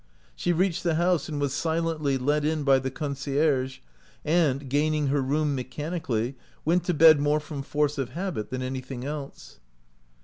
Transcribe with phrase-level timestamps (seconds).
[0.35, 3.77] She reached the house and was silently let in by the concierge,
[4.25, 6.33] and, gaining her room me chanically,
[6.65, 9.59] went to bed more from force of habit than anything else.